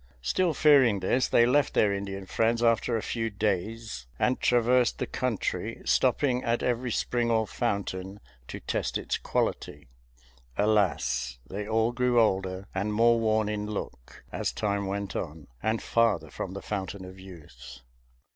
Still 0.23 0.55
fearing 0.55 0.99
this, 1.01 1.27
they 1.27 1.45
left 1.45 1.75
their 1.75 1.93
Indian 1.93 2.25
friends 2.25 2.63
after 2.63 2.97
a 2.97 3.03
few 3.03 3.29
days 3.29 4.07
and 4.17 4.39
traversed 4.41 4.97
the 4.97 5.05
country, 5.05 5.79
stopping 5.85 6.43
at 6.43 6.63
every 6.63 6.91
spring 6.91 7.29
or 7.29 7.45
fountain 7.45 8.19
to 8.47 8.59
test 8.59 8.97
its 8.97 9.19
quality. 9.19 9.89
Alas! 10.57 11.37
they 11.47 11.67
all 11.67 11.91
grew 11.91 12.19
older 12.19 12.67
and 12.73 12.95
more 12.95 13.19
worn 13.19 13.47
in 13.47 13.67
look, 13.69 14.23
as 14.31 14.51
time 14.51 14.87
went 14.87 15.15
on, 15.15 15.45
and 15.61 15.83
farther 15.83 16.31
from 16.31 16.53
the 16.53 16.63
Fountain 16.63 17.05
of 17.05 17.19
Youth. 17.19 17.81